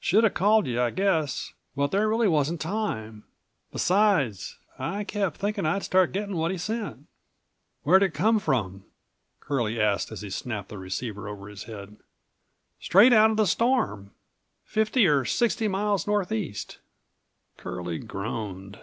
[0.00, 3.24] Should have called you, I guess, but there really wasn't time;
[3.72, 7.06] besides I kept thinking I'd start getting what he sent."
[7.84, 8.84] "Where'd it come from?"
[9.40, 11.96] Curlie asked as he snapped the receiver over his head.
[12.78, 14.10] "Straight out of the storm.
[14.62, 16.80] Fifty or sixty miles northeast."
[17.56, 18.78] Curlie groaned.